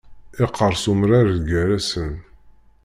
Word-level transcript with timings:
Iqqeṛṣ 0.43 0.83
umrar 0.91 1.27
gar-asen. 1.47 2.13